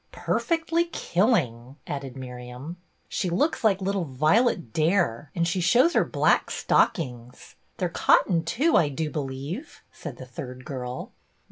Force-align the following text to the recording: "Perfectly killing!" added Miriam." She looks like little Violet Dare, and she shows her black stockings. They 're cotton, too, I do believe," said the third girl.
"Perfectly 0.11 0.85
killing!" 0.85 1.75
added 1.95 2.17
Miriam." 2.17 2.77
She 3.07 3.29
looks 3.29 3.63
like 3.63 3.83
little 3.83 4.05
Violet 4.05 4.73
Dare, 4.73 5.29
and 5.35 5.47
she 5.47 5.61
shows 5.61 5.93
her 5.93 6.03
black 6.03 6.49
stockings. 6.49 7.53
They 7.77 7.85
're 7.85 7.89
cotton, 7.89 8.43
too, 8.43 8.75
I 8.75 8.89
do 8.89 9.11
believe," 9.11 9.83
said 9.91 10.17
the 10.17 10.25
third 10.25 10.65
girl. 10.65 11.11